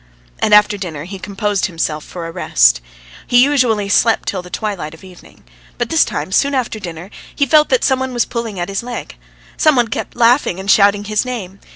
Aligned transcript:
And 0.39 0.51
after 0.51 0.77
dinner 0.77 1.03
he 1.03 1.19
composed 1.19 1.67
himself 1.67 2.03
for 2.03 2.25
a 2.25 2.31
"rest." 2.31 2.81
He 3.27 3.43
usually 3.43 3.87
slept 3.87 4.27
till 4.27 4.41
the 4.41 4.49
twilight 4.49 4.95
of 4.95 5.03
evening. 5.03 5.43
But 5.77 5.89
this 5.91 6.03
time 6.03 6.31
soon 6.31 6.55
after 6.55 6.79
dinner 6.79 7.11
he 7.35 7.45
felt 7.45 7.69
that 7.69 7.83
some 7.83 7.99
one 7.99 8.11
was 8.11 8.25
pulling 8.25 8.59
at 8.59 8.67
his 8.67 8.81
leg. 8.81 9.15
Some 9.57 9.75
one 9.75 9.89
kept 9.89 10.15
laughing 10.15 10.59
and 10.59 10.71
shouting 10.71 11.03
his 11.03 11.23
name. 11.23 11.59